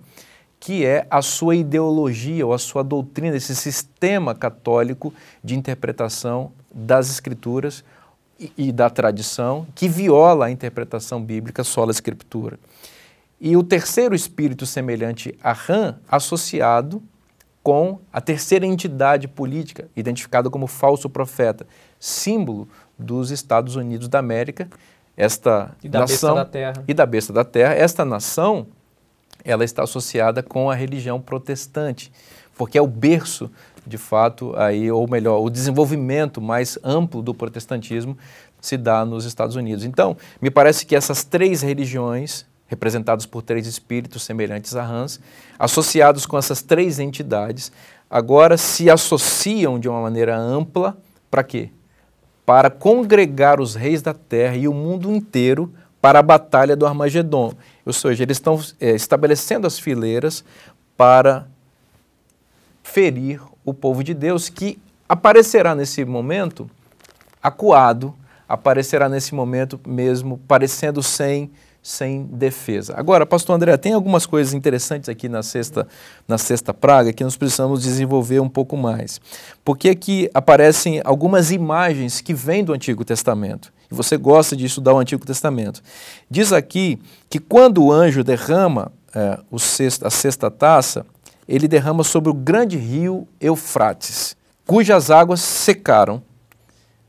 que 0.63 0.87
é 0.87 1.05
a 1.11 1.21
sua 1.21 1.57
ideologia 1.57 2.47
ou 2.47 2.55
a 2.55 2.59
sua 2.59 2.85
doutrina, 2.85 3.37
esse 3.37 3.53
sistema 3.53 4.33
católico 4.33 5.13
de 5.43 5.57
interpretação 5.57 6.53
das 6.73 7.11
escrituras 7.11 7.83
e, 8.39 8.53
e 8.57 8.71
da 8.71 8.89
tradição, 8.89 9.67
que 9.75 9.89
viola 9.89 10.47
a 10.47 10.51
interpretação 10.53 11.21
bíblica 11.21 11.65
sola 11.65 11.91
escritura. 11.91 12.61
E 13.41 13.57
o 13.57 13.65
terceiro 13.65 14.15
espírito 14.15 14.65
semelhante 14.65 15.37
a 15.43 15.53
Ram, 15.53 15.97
associado 16.09 17.03
com 17.61 17.99
a 18.13 18.21
terceira 18.21 18.65
entidade 18.65 19.27
política, 19.27 19.89
identificada 19.97 20.49
como 20.49 20.69
falso 20.69 21.11
profeta, 21.11 21.67
símbolo 21.99 22.69
dos 22.97 23.33
Estados 23.33 23.75
Unidos 23.75 24.07
da 24.07 24.21
América, 24.21 24.69
esta 25.17 25.75
e 25.83 25.89
da 25.89 26.01
nação 26.01 26.37
besta 26.37 26.45
da 26.45 26.45
terra. 26.45 26.85
e 26.87 26.95
da 26.95 27.05
besta 27.05 27.33
da 27.33 27.45
terra. 27.45 27.75
Esta 27.75 28.05
nação 28.05 28.69
ela 29.45 29.65
está 29.65 29.83
associada 29.83 30.43
com 30.43 30.71
a 30.71 30.75
religião 30.75 31.21
protestante, 31.21 32.13
porque 32.57 32.79
é 32.79 32.83
o 32.83 32.87
berço, 32.87 33.51
de 33.87 33.99
fato, 33.99 34.55
aí, 34.57 34.91
ou 34.91 35.09
melhor, 35.09 35.41
o 35.41 35.51
desenvolvimento 35.51 36.41
mais 36.41 36.79
amplo 36.85 37.23
do 37.23 37.35
protestantismo 37.35 38.17
se 38.61 38.77
dá 38.77 39.05
nos 39.05 39.25
Estados 39.25 39.57
Unidos. 39.57 39.85
Então, 39.85 40.17
me 40.41 40.51
parece 40.51 40.87
que 40.87 40.95
essas 40.95 41.25
três 41.25 41.63
religiões, 41.63 42.47
representadas 42.67 43.27
por 43.27 43.43
três 43.43 43.67
espíritos 43.67 44.23
semelhantes 44.23 44.77
a 44.77 44.85
Hans, 44.85 45.21
associados 45.59 46.27
com 46.27 46.39
essas 46.39 46.63
três 46.63 46.99
entidades, 46.99 47.73
agora 48.09 48.57
se 48.57 48.89
associam 48.89 49.79
de 49.79 49.89
uma 49.89 50.01
maneira 50.01 50.37
ampla 50.37 50.97
para 51.31 51.43
quê? 51.43 51.71
para 52.45 52.71
congregar 52.71 53.61
os 53.61 53.75
reis 53.75 54.03
da 54.03 54.13
terra 54.13 54.57
e 54.57 54.67
o 54.67 54.75
mundo 54.75 55.11
inteiro 55.11 55.73
para 56.01 56.19
a 56.19 56.23
batalha 56.23 56.75
do 56.75 56.87
Armagedon. 56.87 57.53
Ou 57.85 57.93
seja, 57.93 58.23
eles 58.23 58.37
estão 58.37 58.61
é, 58.81 58.91
estabelecendo 58.91 59.67
as 59.67 59.79
fileiras 59.79 60.45
para 60.97 61.47
ferir 62.83 63.41
o 63.65 63.73
povo 63.73 64.03
de 64.03 64.15
Deus, 64.15 64.49
que 64.49 64.79
aparecerá 65.09 65.75
nesse 65.75 66.05
momento 66.05 66.71
acuado, 67.43 68.15
aparecerá 68.49 69.09
nesse 69.09 69.35
momento 69.35 69.81
mesmo 69.87 70.39
parecendo 70.47 71.03
sem 71.03 71.51
sem 71.83 72.25
defesa. 72.27 72.95
Agora, 72.97 73.27
pastor 73.27 73.57
André, 73.57 73.77
tem 73.77 73.93
algumas 73.93 74.25
coisas 74.25 74.55
interessantes 74.55 75.09
aqui 75.09 75.29
na 75.29 75.43
sexta, 75.43 75.89
na 76.29 76.39
sexta 76.39 76.73
praga 76.73 77.13
que 77.13 77.25
nós 77.25 77.37
precisamos 77.37 77.83
desenvolver 77.83 78.39
um 78.39 78.49
pouco 78.49 78.77
mais. 78.77 79.21
Porque 79.65 79.89
aqui 79.89 80.31
aparecem 80.33 81.01
algumas 81.05 81.51
imagens 81.51 82.21
que 82.21 82.33
vêm 82.33 82.63
do 82.63 82.73
Antigo 82.73 83.05
Testamento. 83.05 83.73
E 83.93 83.95
você 83.95 84.17
gosta 84.17 84.57
de 84.57 84.65
estudar 84.65 84.95
o 84.95 84.99
Antigo 84.99 85.27
Testamento. 85.27 85.83
Diz 86.31 86.51
aqui 86.51 86.99
que 87.29 87.39
quando 87.39 87.85
o 87.85 87.93
anjo 87.93 88.25
derrama 88.25 88.91
é, 89.15 89.39
o 89.51 89.57
a 89.57 90.11
sexta 90.11 90.51
taça, 90.51 91.05
ele 91.47 91.69
derrama 91.69 92.03
sobre 92.03 92.31
o 92.31 92.35
grande 92.35 92.79
rio 92.79 93.29
Eufrates, 93.39 94.35
cujas 94.67 95.11
águas 95.11 95.41
secaram 95.41 96.23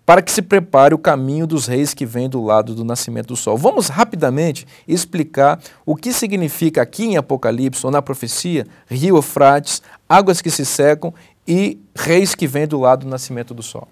para 0.06 0.22
que 0.22 0.30
se 0.30 0.42
prepare 0.42 0.94
o 0.94 0.98
caminho 0.98 1.48
dos 1.48 1.66
reis 1.66 1.94
que 1.94 2.06
vem 2.06 2.28
do 2.28 2.44
lado 2.44 2.76
do 2.76 2.84
nascimento 2.84 3.28
do 3.28 3.38
sol. 3.38 3.58
Vamos 3.58 3.88
rapidamente 3.88 4.68
explicar 4.86 5.62
o 5.86 5.96
que 5.96 6.12
significa 6.12 6.82
aqui 6.82 7.06
em 7.06 7.16
Apocalipse 7.16 7.86
ou 7.86 7.92
na 7.92 8.02
profecia, 8.02 8.68
rio 8.88 9.16
Eufrates, 9.16 9.82
águas 10.10 10.42
que 10.42 10.52
se 10.52 10.66
secam 10.66 11.14
e 11.48 11.80
reis 11.96 12.36
que 12.36 12.46
vêm 12.46 12.68
do 12.68 12.78
lado 12.78 13.06
do 13.06 13.10
nascimento 13.10 13.54
do 13.54 13.64
sol. 13.64 13.88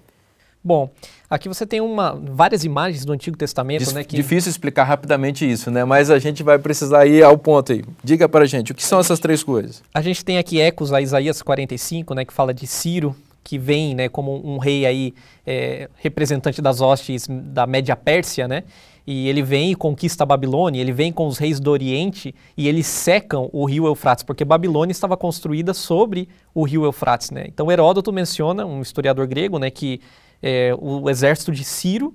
Bom, 0.64 0.90
aqui 1.28 1.48
você 1.48 1.66
tem 1.66 1.80
uma, 1.80 2.14
várias 2.14 2.62
imagens 2.64 3.04
do 3.04 3.12
Antigo 3.12 3.36
Testamento, 3.36 3.80
Dif 3.80 3.94
né? 3.94 4.04
Que... 4.04 4.14
Difícil 4.14 4.50
explicar 4.50 4.84
rapidamente 4.84 5.50
isso, 5.50 5.70
né? 5.70 5.84
Mas 5.84 6.08
a 6.08 6.18
gente 6.20 6.42
vai 6.42 6.58
precisar 6.58 7.04
ir 7.06 7.22
ao 7.22 7.36
ponto 7.36 7.72
aí. 7.72 7.82
Diga 8.02 8.28
para 8.28 8.46
gente, 8.46 8.70
o 8.70 8.74
que 8.74 8.84
são 8.84 9.00
essas 9.00 9.18
três 9.18 9.42
coisas? 9.42 9.82
A 9.92 10.00
gente 10.00 10.24
tem 10.24 10.38
aqui 10.38 10.60
ecos 10.60 10.92
a 10.92 11.00
Isaías 11.00 11.42
45, 11.42 12.14
né? 12.14 12.24
Que 12.24 12.32
fala 12.32 12.54
de 12.54 12.66
Ciro, 12.66 13.16
que 13.42 13.58
vem 13.58 13.94
né, 13.94 14.08
como 14.08 14.40
um 14.46 14.58
rei 14.58 14.86
aí, 14.86 15.14
é, 15.44 15.88
representante 15.96 16.62
das 16.62 16.80
hostes 16.80 17.26
da 17.28 17.66
Média 17.66 17.96
Pérsia, 17.96 18.46
né? 18.46 18.62
E 19.04 19.28
ele 19.28 19.42
vem 19.42 19.72
e 19.72 19.74
conquista 19.74 20.22
a 20.22 20.26
Babilônia, 20.26 20.80
ele 20.80 20.92
vem 20.92 21.12
com 21.12 21.26
os 21.26 21.36
reis 21.36 21.58
do 21.58 21.72
Oriente 21.72 22.32
e 22.56 22.68
eles 22.68 22.86
secam 22.86 23.50
o 23.52 23.64
rio 23.64 23.86
Eufrates, 23.86 24.22
porque 24.22 24.44
Babilônia 24.44 24.92
estava 24.92 25.16
construída 25.16 25.74
sobre 25.74 26.28
o 26.54 26.62
rio 26.62 26.84
Eufrates, 26.84 27.32
né? 27.32 27.46
Então 27.48 27.70
Heródoto 27.70 28.12
menciona, 28.12 28.64
um 28.64 28.80
historiador 28.80 29.26
grego, 29.26 29.58
né, 29.58 29.70
que 29.70 30.00
é, 30.42 30.74
o 30.78 31.08
exército 31.08 31.52
de 31.52 31.64
Ciro 31.64 32.14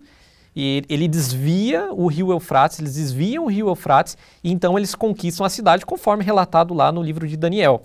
e 0.56 0.84
ele 0.90 1.08
desvia 1.08 1.94
o 1.94 2.08
rio 2.08 2.32
Eufrates, 2.32 2.80
eles 2.80 2.96
desviam 2.96 3.46
o 3.46 3.48
rio 3.48 3.68
Eufrates 3.68 4.18
e 4.44 4.52
então 4.52 4.76
eles 4.76 4.96
conquistam 4.96 5.46
a 5.46 5.50
cidade, 5.50 5.86
conforme 5.86 6.24
relatado 6.24 6.74
lá 6.74 6.92
no 6.92 7.04
livro 7.04 7.28
de 7.28 7.38
Daniel. 7.38 7.84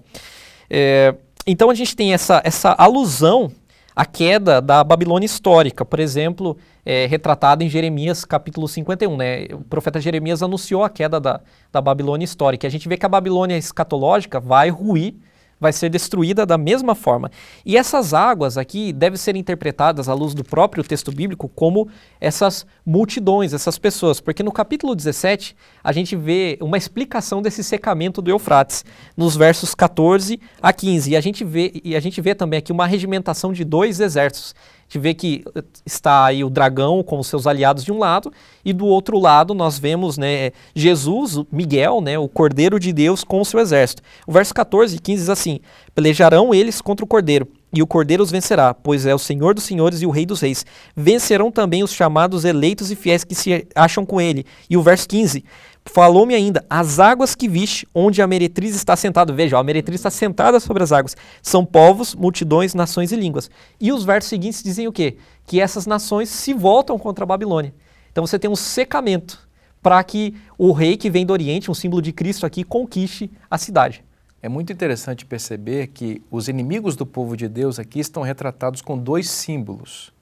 É, 0.70 1.14
então 1.46 1.68
a 1.68 1.74
gente 1.74 1.94
tem 1.94 2.14
essa, 2.14 2.40
essa 2.42 2.72
alusão 2.72 3.52
à 3.94 4.06
queda 4.06 4.58
da 4.58 4.82
Babilônia 4.82 5.26
histórica, 5.26 5.84
por 5.84 6.00
exemplo, 6.00 6.56
é, 6.84 7.04
retratada 7.04 7.62
em 7.62 7.68
Jeremias 7.68 8.24
capítulo 8.24 8.66
51. 8.66 9.18
Né? 9.18 9.48
O 9.52 9.58
profeta 9.58 10.00
Jeremias 10.00 10.42
anunciou 10.42 10.82
a 10.82 10.88
queda 10.88 11.20
da, 11.20 11.40
da 11.70 11.80
Babilônia 11.82 12.24
histórica. 12.24 12.66
A 12.66 12.70
gente 12.70 12.88
vê 12.88 12.96
que 12.96 13.04
a 13.04 13.08
Babilônia 13.08 13.58
escatológica 13.58 14.40
vai 14.40 14.70
ruir 14.70 15.14
vai 15.62 15.72
ser 15.72 15.88
destruída 15.88 16.44
da 16.44 16.58
mesma 16.58 16.92
forma. 16.92 17.30
E 17.64 17.76
essas 17.76 18.12
águas 18.12 18.58
aqui 18.58 18.92
devem 18.92 19.16
ser 19.16 19.36
interpretadas 19.36 20.08
à 20.08 20.14
luz 20.14 20.34
do 20.34 20.42
próprio 20.42 20.82
texto 20.82 21.12
bíblico 21.12 21.48
como 21.48 21.88
essas 22.20 22.66
multidões, 22.84 23.54
essas 23.54 23.78
pessoas, 23.78 24.20
porque 24.20 24.42
no 24.42 24.50
capítulo 24.50 24.96
17 24.96 25.56
a 25.82 25.92
gente 25.92 26.16
vê 26.16 26.58
uma 26.60 26.76
explicação 26.76 27.40
desse 27.40 27.62
secamento 27.62 28.20
do 28.20 28.30
Eufrates, 28.30 28.84
nos 29.16 29.36
versos 29.36 29.72
14 29.72 30.40
a 30.60 30.72
15. 30.72 31.12
E 31.12 31.16
a 31.16 31.20
gente 31.20 31.44
vê, 31.44 31.80
e 31.84 31.94
a 31.94 32.00
gente 32.00 32.20
vê 32.20 32.34
também 32.34 32.58
aqui 32.58 32.72
uma 32.72 32.86
regimentação 32.86 33.52
de 33.52 33.64
dois 33.64 34.00
exércitos 34.00 34.54
gente 34.92 34.98
vê 34.98 35.14
que 35.14 35.42
está 35.86 36.26
aí 36.26 36.44
o 36.44 36.50
dragão 36.50 37.02
com 37.02 37.18
os 37.18 37.26
seus 37.26 37.46
aliados 37.46 37.82
de 37.82 37.90
um 37.90 37.98
lado, 37.98 38.30
e 38.62 38.72
do 38.72 38.84
outro 38.84 39.18
lado 39.18 39.54
nós 39.54 39.78
vemos 39.78 40.18
né, 40.18 40.52
Jesus, 40.74 41.38
Miguel, 41.50 42.02
né, 42.02 42.18
o 42.18 42.28
Cordeiro 42.28 42.78
de 42.78 42.92
Deus 42.92 43.24
com 43.24 43.40
o 43.40 43.44
seu 43.44 43.58
exército. 43.58 44.02
O 44.26 44.32
verso 44.32 44.52
14 44.52 44.96
e 44.96 44.98
15 44.98 45.20
diz 45.22 45.30
assim: 45.30 45.60
Pelejarão 45.94 46.52
eles 46.52 46.82
contra 46.82 47.04
o 47.04 47.08
Cordeiro, 47.08 47.48
e 47.72 47.82
o 47.82 47.86
Cordeiro 47.86 48.22
os 48.22 48.30
vencerá, 48.30 48.74
pois 48.74 49.06
é 49.06 49.14
o 49.14 49.18
Senhor 49.18 49.54
dos 49.54 49.64
senhores 49.64 50.02
e 50.02 50.06
o 50.06 50.10
Rei 50.10 50.26
dos 50.26 50.40
reis. 50.40 50.66
Vencerão 50.94 51.50
também 51.50 51.82
os 51.82 51.94
chamados 51.94 52.44
eleitos 52.44 52.90
e 52.90 52.96
fiéis 52.96 53.24
que 53.24 53.34
se 53.34 53.66
acham 53.74 54.04
com 54.04 54.20
ele. 54.20 54.44
E 54.68 54.76
o 54.76 54.82
verso 54.82 55.08
15: 55.08 55.42
Falou-me 55.84 56.34
ainda, 56.34 56.64
as 56.70 56.98
águas 57.00 57.34
que 57.34 57.48
viste, 57.48 57.86
onde 57.94 58.22
a 58.22 58.26
meretriz 58.26 58.74
está 58.74 58.94
sentada. 58.96 59.32
Veja, 59.32 59.58
a 59.58 59.62
meretriz 59.64 60.00
está 60.00 60.10
sentada 60.10 60.60
sobre 60.60 60.82
as 60.82 60.92
águas. 60.92 61.16
São 61.42 61.64
povos, 61.64 62.14
multidões, 62.14 62.72
nações 62.72 63.10
e 63.12 63.16
línguas. 63.16 63.50
E 63.80 63.92
os 63.92 64.04
versos 64.04 64.30
seguintes 64.30 64.62
dizem 64.62 64.86
o 64.86 64.92
quê? 64.92 65.16
Que 65.44 65.60
essas 65.60 65.86
nações 65.86 66.28
se 66.28 66.54
voltam 66.54 66.98
contra 66.98 67.24
a 67.24 67.26
Babilônia. 67.26 67.74
Então 68.10 68.24
você 68.24 68.38
tem 68.38 68.50
um 68.50 68.56
secamento 68.56 69.48
para 69.82 70.02
que 70.04 70.34
o 70.56 70.70
rei 70.70 70.96
que 70.96 71.10
vem 71.10 71.26
do 71.26 71.32
Oriente, 71.32 71.70
um 71.70 71.74
símbolo 71.74 72.00
de 72.00 72.12
Cristo 72.12 72.46
aqui, 72.46 72.62
conquiste 72.62 73.30
a 73.50 73.58
cidade. 73.58 74.04
É 74.40 74.48
muito 74.48 74.72
interessante 74.72 75.26
perceber 75.26 75.88
que 75.88 76.22
os 76.30 76.48
inimigos 76.48 76.94
do 76.94 77.04
povo 77.04 77.36
de 77.36 77.48
Deus 77.48 77.78
aqui 77.78 78.00
estão 78.00 78.22
retratados 78.22 78.80
com 78.80 78.96
dois 78.96 79.28
símbolos: 79.28 80.12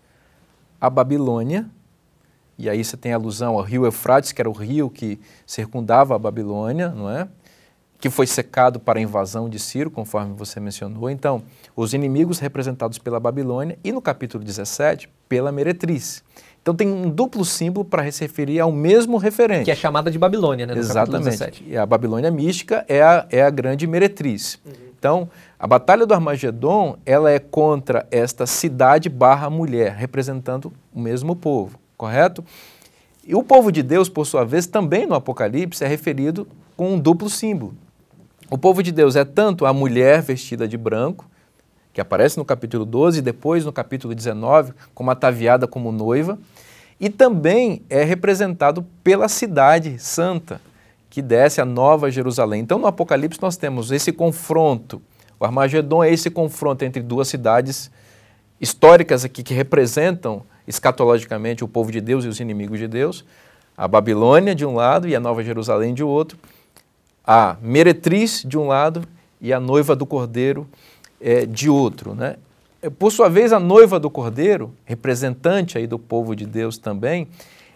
a 0.81 0.89
Babilônia 0.89 1.71
e 2.61 2.69
aí 2.69 2.85
você 2.85 2.95
tem 2.95 3.15
alusão 3.15 3.55
ao 3.55 3.63
rio 3.63 3.87
Eufrates, 3.87 4.33
que 4.33 4.43
era 4.43 4.49
o 4.49 4.53
rio 4.53 4.91
que 4.91 5.19
circundava 5.47 6.15
a 6.15 6.19
Babilônia, 6.19 6.91
não 6.91 7.09
é? 7.09 7.27
Que 7.99 8.11
foi 8.11 8.27
secado 8.27 8.79
para 8.79 8.99
a 8.99 9.03
invasão 9.03 9.49
de 9.49 9.59
Ciro, 9.59 9.91
conforme 9.91 10.35
você 10.35 10.61
mencionou. 10.61 11.09
Então, 11.09 11.43
os 11.75 11.95
inimigos 11.95 12.39
representados 12.39 12.99
pela 12.99 13.19
Babilônia 13.19 13.79
e 13.83 13.91
no 13.91 14.03
capítulo 14.03 14.45
17, 14.45 15.09
pela 15.27 15.51
meretriz. 15.51 16.23
Então 16.61 16.75
tem 16.75 16.87
um 16.87 17.09
duplo 17.09 17.47
símbolo 17.47 17.83
para 17.83 18.11
se 18.13 18.21
referir 18.21 18.61
ao 18.61 18.71
mesmo 18.71 19.17
referente. 19.17 19.65
Que 19.65 19.71
é 19.71 19.75
chamada 19.75 20.11
de 20.11 20.19
Babilônia, 20.19 20.67
né? 20.67 20.77
Exatamente. 20.77 21.65
E 21.67 21.75
a 21.75 21.87
Babilônia 21.87 22.31
mística 22.31 22.85
é 22.87 23.01
a, 23.01 23.27
é 23.31 23.41
a 23.41 23.49
grande 23.49 23.87
meretriz. 23.87 24.59
Uhum. 24.67 24.73
Então, 24.99 25.31
a 25.59 25.67
Batalha 25.67 26.05
do 26.05 26.13
Armagedon, 26.13 26.99
ela 27.07 27.31
é 27.31 27.39
contra 27.39 28.07
esta 28.11 28.45
cidade 28.45 29.09
barra 29.09 29.49
mulher, 29.49 29.93
representando 29.93 30.71
o 30.93 31.01
mesmo 31.01 31.35
povo 31.35 31.80
correto? 32.01 32.43
E 33.27 33.35
o 33.35 33.43
povo 33.43 33.71
de 33.71 33.83
Deus, 33.83 34.09
por 34.09 34.25
sua 34.25 34.43
vez, 34.43 34.67
também 34.67 35.07
no 35.07 35.15
Apocalipse 35.15 35.85
é 35.85 35.87
referido 35.87 36.49
com 36.75 36.95
um 36.95 36.99
duplo 36.99 37.29
símbolo. 37.29 37.75
O 38.51 38.57
povo 38.57 38.83
de 38.83 38.91
Deus 38.91 39.17
é 39.17 39.25
tanto 39.25 39.67
a 39.67 39.73
mulher 39.75 40.23
vestida 40.23 40.67
de 40.67 40.79
branco, 40.79 41.29
que 41.93 42.01
aparece 42.01 42.39
no 42.39 42.45
capítulo 42.45 42.87
12 42.87 43.19
e 43.19 43.23
depois 43.23 43.67
no 43.67 43.73
capítulo 43.73 44.15
19, 44.15 44.73
como 44.95 45.11
ataviada 45.11 45.69
como 45.69 45.93
noiva, 45.93 46.39
e 46.99 47.11
também 47.11 47.83
é 47.91 48.03
representado 48.03 48.83
pela 49.05 49.29
cidade 49.29 49.99
santa, 49.99 50.59
que 51.11 51.21
desce 51.21 51.61
a 51.61 51.67
nova 51.67 52.11
Jerusalém. 52.11 52.63
Então, 52.63 52.79
no 52.79 52.87
Apocalipse, 52.87 53.43
nós 53.43 53.59
temos 53.59 53.93
esse 53.93 54.11
confronto. 54.11 55.03
O 55.39 55.45
Armagedon 55.45 56.03
é 56.03 56.11
esse 56.11 56.31
confronto 56.31 56.83
entre 56.83 57.03
duas 57.03 57.29
cidades 57.29 57.91
históricas 58.59 59.23
aqui 59.23 59.43
que 59.43 59.53
representam 59.53 60.45
escatologicamente 60.71 61.63
o 61.63 61.69
povo 61.69 61.93
de 61.93 62.01
Deus 62.01 62.25
e 62.25 62.29
os 62.29 62.41
inimigos 62.41 62.79
de 62.79 62.89
Deus, 62.89 63.25
a 63.77 63.87
Babilônia 63.87 64.55
de 64.55 64.65
um 64.65 64.75
lado 64.75 65.09
e 65.09 65.15
a 65.15 65.21
Nova 65.21 65.43
Jerusalém 65.43 65.93
de 65.93 66.03
outro, 66.03 66.39
a 67.27 67.57
meretriz 67.61 68.43
de 68.47 68.57
um 68.57 68.67
lado 68.67 69.03
e 69.41 69.53
a 69.53 69.61
noiva 69.61 69.95
do 69.95 70.07
cordeiro 70.07 70.67
é, 71.21 71.45
de 71.45 71.69
outro. 71.69 72.15
Né? 72.15 72.37
Por 72.99 73.11
sua 73.11 73.29
vez, 73.29 73.53
a 73.53 73.61
noiva 73.61 73.99
do 73.99 74.09
cordeiro, 74.09 74.73
representante 74.85 75.77
aí 75.77 75.87
do 75.87 75.99
povo 75.99 76.35
de 76.35 76.47
Deus 76.47 76.79
também, 76.79 77.29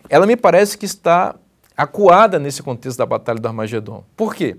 ela 0.09 0.27
me 0.27 0.37
parece 0.37 0.79
que 0.79 0.87
está 0.87 1.35
acuada 1.77 2.39
nesse 2.39 2.63
contexto 2.63 2.99
da 2.99 3.07
Batalha 3.07 3.41
do 3.41 3.49
Armagedon. 3.49 4.05
Por 4.17 4.35
quê? 4.35 4.57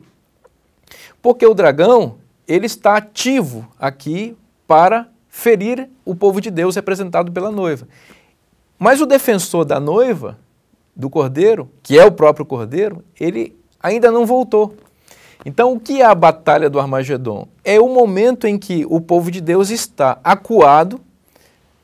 Porque 1.21 1.45
o 1.45 1.53
dragão 1.53 2.17
ele 2.47 2.65
está 2.65 2.97
ativo 2.97 3.67
aqui 3.79 4.35
para 4.67 5.07
ferir 5.29 5.89
o 6.05 6.15
povo 6.15 6.39
de 6.39 6.49
Deus 6.49 6.75
representado 6.75 7.31
pela 7.31 7.51
noiva. 7.51 7.87
Mas 8.77 9.01
o 9.01 9.05
defensor 9.05 9.65
da 9.65 9.79
noiva, 9.79 10.37
do 10.95 11.09
cordeiro, 11.09 11.69
que 11.81 11.97
é 11.97 12.05
o 12.05 12.11
próprio 12.11 12.45
cordeiro, 12.45 13.03
ele 13.19 13.55
ainda 13.81 14.11
não 14.11 14.25
voltou. 14.25 14.75
Então, 15.45 15.73
o 15.73 15.79
que 15.79 16.01
é 16.01 16.05
a 16.05 16.15
batalha 16.15 16.69
do 16.69 16.79
Armagedon? 16.79 17.47
É 17.63 17.79
o 17.79 17.87
momento 17.87 18.47
em 18.47 18.57
que 18.57 18.85
o 18.89 18.99
povo 18.99 19.29
de 19.29 19.39
Deus 19.41 19.69
está 19.69 20.19
acuado, 20.23 20.99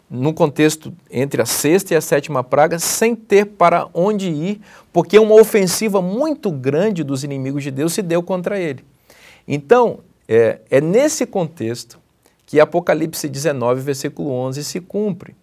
no 0.09 0.33
contexto 0.33 0.93
entre 1.09 1.41
a 1.41 1.45
sexta 1.45 1.93
e 1.93 1.97
a 1.97 2.01
sétima 2.01 2.43
praga, 2.43 2.77
sem 2.79 3.15
ter 3.15 3.45
para 3.45 3.87
onde 3.93 4.29
ir, 4.29 4.59
porque 4.91 5.17
uma 5.17 5.35
ofensiva 5.35 6.01
muito 6.01 6.51
grande 6.51 7.01
dos 7.01 7.23
inimigos 7.23 7.63
de 7.63 7.71
Deus 7.71 7.93
se 7.93 8.01
deu 8.01 8.21
contra 8.21 8.59
ele. 8.59 8.83
Então, 9.47 9.99
é, 10.27 10.59
é 10.69 10.81
nesse 10.81 11.25
contexto 11.25 11.97
que 12.45 12.59
Apocalipse 12.59 13.29
19, 13.29 13.79
versículo 13.79 14.31
11 14.31 14.63
se 14.65 14.81
cumpre 14.81 15.33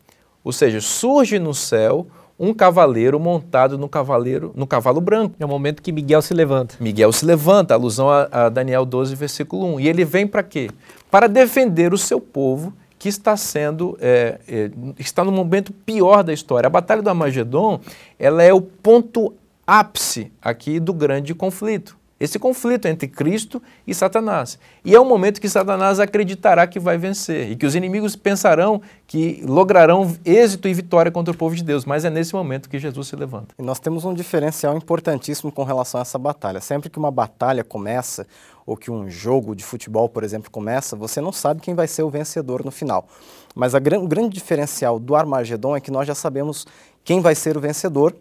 Ou 0.45 0.53
seja, 0.53 0.81
surge 0.81 1.39
no 1.39 1.55
céu 1.55 2.07
um 2.39 2.55
cavaleiro 2.55 3.19
montado 3.19 3.77
no 3.77 3.89
cavaleiro, 3.89 4.53
no 4.55 4.67
cavalo 4.67 5.01
branco. 5.01 5.35
É 5.41 5.45
o 5.45 5.49
momento 5.49 5.83
que 5.83 5.91
Miguel 5.91 6.23
se 6.23 6.33
levanta. 6.33 6.77
Miguel 6.79 7.13
se 7.13 7.25
levanta, 7.25 7.75
alusão 7.75 8.09
a, 8.09 8.29
a 8.31 8.49
Daniel 8.49 8.85
12, 8.85 9.15
versículo 9.17 9.75
1. 9.75 9.81
E 9.81 9.89
ele 9.89 10.05
vem 10.05 10.27
para 10.27 10.43
quê? 10.43 10.71
Para 11.11 11.27
defender 11.27 11.93
o 11.93 11.99
seu 11.99 12.21
povo 12.21 12.73
que 12.97 13.09
está 13.09 13.37
sendo, 13.37 13.99
é, 14.01 14.39
é, 14.49 14.71
está 14.99 15.25
no 15.25 15.33
momento 15.33 15.73
pior 15.73 16.23
da 16.23 16.33
história. 16.33 16.69
A 16.69 16.71
Batalha 16.71 17.03
do 17.03 17.09
Armagedon, 17.09 17.81
ela 18.19 18.43
é 18.43 18.53
o 18.53 18.61
ponto 18.61 19.35
ápice 19.67 20.33
aqui 20.41 20.79
do 20.79 20.93
grande 20.93 21.35
conflito. 21.35 21.98
Esse 22.21 22.39
conflito 22.39 22.87
entre 22.87 23.07
Cristo 23.07 23.63
e 23.87 23.95
Satanás. 23.95 24.59
E 24.85 24.95
é 24.95 25.01
o 25.01 25.05
momento 25.05 25.41
que 25.41 25.49
Satanás 25.49 26.01
acreditará 26.01 26.67
que 26.67 26.81
vai 26.81 26.99
vencer 26.99 27.51
e 27.51 27.57
que 27.57 27.65
os 27.65 27.75
inimigos 27.75 28.17
pensarão 28.17 28.83
que 29.07 29.43
lograrão 29.47 30.17
êxito 30.25 30.67
e 30.67 30.75
vitória 30.75 31.13
contra 31.13 31.33
o 31.33 31.37
povo 31.37 31.55
de 31.55 31.63
Deus. 31.63 31.85
Mas 31.85 32.05
é 32.05 32.11
nesse 32.11 32.35
momento 32.35 32.69
que 32.69 32.79
Jesus 32.79 33.09
se 33.09 33.17
levanta. 33.17 33.55
E 33.59 33.63
nós 33.63 33.79
temos 33.79 34.05
um 34.05 34.13
diferencial 34.13 34.77
importantíssimo 34.77 35.53
com 35.53 35.63
relação 35.63 36.01
a 36.01 36.03
essa 36.03 36.19
batalha. 36.19 36.61
Sempre 36.61 36.91
que 36.91 36.99
uma 36.99 37.11
batalha 37.11 37.63
começa, 37.63 38.27
ou 38.67 38.77
que 38.77 38.91
um 38.91 39.09
jogo 39.09 39.57
de 39.57 39.65
futebol, 39.65 40.11
por 40.11 40.23
exemplo, 40.23 40.51
começa, 40.51 40.95
você 40.95 41.23
não 41.23 41.33
sabe 41.33 41.63
quem 41.63 41.75
vai 41.75 41.89
ser 41.89 42.03
o 42.03 42.11
vencedor 42.11 42.63
no 42.63 42.71
final. 42.71 43.09
Mas 43.55 43.73
o 43.73 43.81
grande 43.81 44.35
diferencial 44.35 44.99
do 44.99 45.17
Armagedon 45.17 45.75
é 45.75 45.81
que 45.81 45.91
nós 45.91 46.07
já 46.07 46.15
sabemos 46.15 46.67
quem 47.03 47.23
vai 47.23 47.35
ser 47.35 47.57
o 47.57 47.61
vencedor 47.61 48.15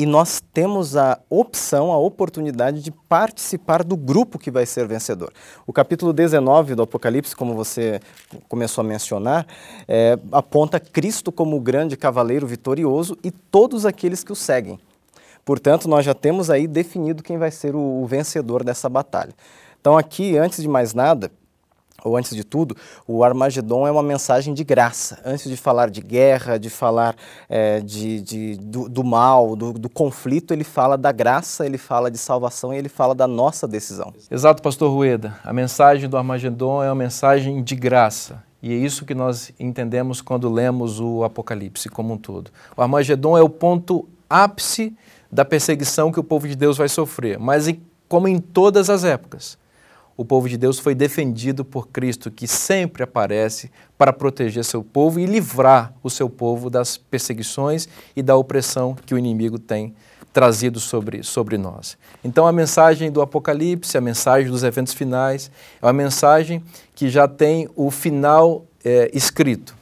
e 0.00 0.06
nós 0.06 0.42
temos 0.54 0.96
a 0.96 1.20
opção, 1.28 1.92
a 1.92 1.98
oportunidade 1.98 2.80
de 2.80 2.90
participar 2.90 3.84
do 3.84 3.98
grupo 3.98 4.38
que 4.38 4.50
vai 4.50 4.64
ser 4.64 4.86
vencedor. 4.88 5.30
O 5.66 5.74
capítulo 5.74 6.10
19 6.10 6.74
do 6.74 6.80
Apocalipse, 6.80 7.36
como 7.36 7.54
você 7.54 8.00
começou 8.48 8.80
a 8.80 8.86
mencionar, 8.86 9.46
é, 9.86 10.18
aponta 10.32 10.80
Cristo 10.80 11.30
como 11.30 11.54
o 11.54 11.60
grande 11.60 11.98
cavaleiro 11.98 12.46
vitorioso 12.46 13.14
e 13.22 13.30
todos 13.30 13.84
aqueles 13.84 14.24
que 14.24 14.32
o 14.32 14.34
seguem. 14.34 14.80
Portanto, 15.44 15.86
nós 15.86 16.02
já 16.02 16.14
temos 16.14 16.48
aí 16.48 16.66
definido 16.66 17.22
quem 17.22 17.36
vai 17.36 17.50
ser 17.50 17.76
o, 17.76 18.02
o 18.02 18.06
vencedor 18.06 18.64
dessa 18.64 18.88
batalha. 18.88 19.34
Então, 19.78 19.98
aqui, 19.98 20.38
antes 20.38 20.62
de 20.62 20.68
mais 20.68 20.94
nada, 20.94 21.30
ou 22.04 22.16
antes 22.16 22.34
de 22.34 22.44
tudo, 22.44 22.76
o 23.06 23.22
Armagedon 23.24 23.86
é 23.86 23.90
uma 23.90 24.02
mensagem 24.02 24.54
de 24.54 24.64
graça. 24.64 25.18
Antes 25.24 25.48
de 25.48 25.56
falar 25.56 25.90
de 25.90 26.00
guerra, 26.00 26.58
de 26.58 26.70
falar 26.70 27.14
é, 27.48 27.80
de, 27.80 28.20
de 28.20 28.56
do, 28.56 28.88
do, 28.88 29.04
mal, 29.04 29.54
do, 29.56 29.72
do, 29.72 29.88
conflito, 29.88 30.52
ele 30.52 30.64
fala 30.64 30.96
da 30.96 31.12
graça, 31.12 31.66
ele 31.66 31.78
fala 31.78 32.10
de 32.10 32.18
salvação 32.18 32.72
e 32.72 32.78
ele 32.78 32.88
fala 32.88 33.14
da 33.14 33.26
nossa 33.26 33.66
decisão. 33.66 34.12
Exato, 34.30 34.62
pastor 34.62 34.90
Rueda. 34.90 35.38
A 35.44 35.52
mensagem 35.52 36.08
do 36.08 36.16
Armagedon 36.16 36.82
é 36.82 36.88
uma 36.88 36.94
mensagem 36.94 37.62
de 37.62 37.74
graça. 37.74 38.42
E 38.62 38.72
é 38.72 38.76
isso 38.76 39.06
que 39.06 39.14
nós 39.14 39.52
entendemos 39.58 40.20
quando 40.20 40.50
lemos 40.50 41.00
o 41.00 41.24
Apocalipse 41.24 41.88
como 41.88 42.12
um 42.12 42.18
todo. 42.18 42.50
O 42.76 42.82
Armagedon 42.82 43.36
é 43.36 43.42
o 43.42 43.48
ponto 43.48 44.06
ápice 44.28 44.94
da 45.32 45.44
perseguição 45.44 46.12
que 46.12 46.20
o 46.20 46.24
povo 46.24 46.46
de 46.46 46.54
Deus 46.54 46.76
vai 46.76 46.88
sofrer, 46.88 47.38
mas 47.38 47.72
como 48.08 48.28
em 48.28 48.38
todas 48.38 48.90
as 48.90 49.04
épocas 49.04 49.56
o 50.20 50.24
povo 50.24 50.50
de 50.50 50.58
Deus 50.58 50.78
foi 50.78 50.94
defendido 50.94 51.64
por 51.64 51.88
Cristo, 51.88 52.30
que 52.30 52.46
sempre 52.46 53.02
aparece 53.02 53.70
para 53.96 54.12
proteger 54.12 54.62
seu 54.66 54.84
povo 54.84 55.18
e 55.18 55.24
livrar 55.24 55.94
o 56.02 56.10
seu 56.10 56.28
povo 56.28 56.68
das 56.68 56.98
perseguições 56.98 57.88
e 58.14 58.22
da 58.22 58.36
opressão 58.36 58.94
que 59.06 59.14
o 59.14 59.18
inimigo 59.18 59.58
tem 59.58 59.94
trazido 60.30 60.78
sobre, 60.78 61.22
sobre 61.22 61.56
nós. 61.56 61.96
Então, 62.22 62.46
a 62.46 62.52
mensagem 62.52 63.10
do 63.10 63.22
Apocalipse, 63.22 63.96
a 63.96 64.00
mensagem 64.02 64.50
dos 64.50 64.62
eventos 64.62 64.92
finais, 64.92 65.50
é 65.80 65.86
uma 65.86 65.92
mensagem 65.94 66.62
que 66.94 67.08
já 67.08 67.26
tem 67.26 67.66
o 67.74 67.90
final 67.90 68.66
é, 68.84 69.10
escrito, 69.14 69.74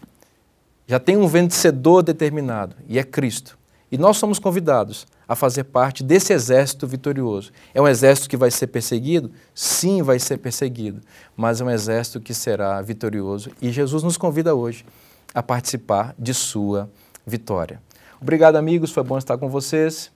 já 0.86 1.00
tem 1.00 1.16
um 1.16 1.26
vencedor 1.26 2.04
determinado, 2.04 2.76
e 2.86 2.96
é 2.96 3.02
Cristo. 3.02 3.58
E 3.90 3.98
nós 3.98 4.18
somos 4.18 4.38
convidados 4.38 5.04
a 5.28 5.36
fazer 5.36 5.64
parte 5.64 6.02
desse 6.02 6.32
exército 6.32 6.86
vitorioso. 6.86 7.52
É 7.74 7.82
um 7.82 7.86
exército 7.86 8.30
que 8.30 8.36
vai 8.36 8.50
ser 8.50 8.68
perseguido? 8.68 9.30
Sim, 9.54 10.02
vai 10.02 10.18
ser 10.18 10.38
perseguido, 10.38 11.02
mas 11.36 11.60
é 11.60 11.64
um 11.64 11.70
exército 11.70 12.18
que 12.18 12.32
será 12.32 12.80
vitorioso 12.80 13.50
e 13.60 13.70
Jesus 13.70 14.02
nos 14.02 14.16
convida 14.16 14.54
hoje 14.54 14.86
a 15.34 15.42
participar 15.42 16.14
de 16.18 16.32
sua 16.32 16.90
vitória. 17.26 17.82
Obrigado, 18.20 18.56
amigos, 18.56 18.90
foi 18.90 19.04
bom 19.04 19.18
estar 19.18 19.36
com 19.36 19.48
vocês. 19.48 20.10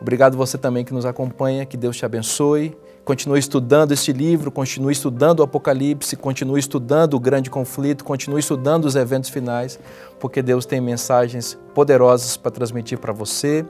Obrigado 0.00 0.36
você 0.36 0.56
também 0.56 0.84
que 0.84 0.94
nos 0.94 1.04
acompanha, 1.04 1.66
que 1.66 1.76
Deus 1.76 1.96
te 1.96 2.04
abençoe. 2.04 2.76
Continue 3.04 3.38
estudando 3.38 3.92
este 3.92 4.12
livro, 4.12 4.50
continue 4.50 4.92
estudando 4.92 5.40
o 5.40 5.42
Apocalipse, 5.42 6.14
continue 6.14 6.60
estudando 6.60 7.14
o 7.14 7.18
grande 7.18 7.48
conflito, 7.48 8.04
continue 8.04 8.38
estudando 8.38 8.84
os 8.84 8.94
eventos 8.94 9.30
finais, 9.30 9.80
porque 10.20 10.42
Deus 10.42 10.66
tem 10.66 10.78
mensagens 10.78 11.58
poderosas 11.74 12.36
para 12.36 12.50
transmitir 12.50 12.98
para 12.98 13.12
você, 13.12 13.64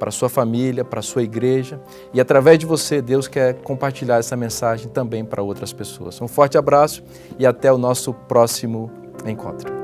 para 0.00 0.10
sua 0.10 0.30
família, 0.30 0.82
para 0.82 1.02
sua 1.02 1.22
igreja. 1.22 1.78
E 2.12 2.20
através 2.20 2.58
de 2.58 2.64
você, 2.64 3.02
Deus 3.02 3.28
quer 3.28 3.54
compartilhar 3.62 4.18
essa 4.18 4.34
mensagem 4.34 4.88
também 4.88 5.24
para 5.24 5.42
outras 5.42 5.72
pessoas. 5.74 6.20
Um 6.22 6.26
forte 6.26 6.56
abraço 6.56 7.04
e 7.38 7.46
até 7.46 7.70
o 7.70 7.76
nosso 7.76 8.14
próximo 8.14 8.90
encontro. 9.26 9.79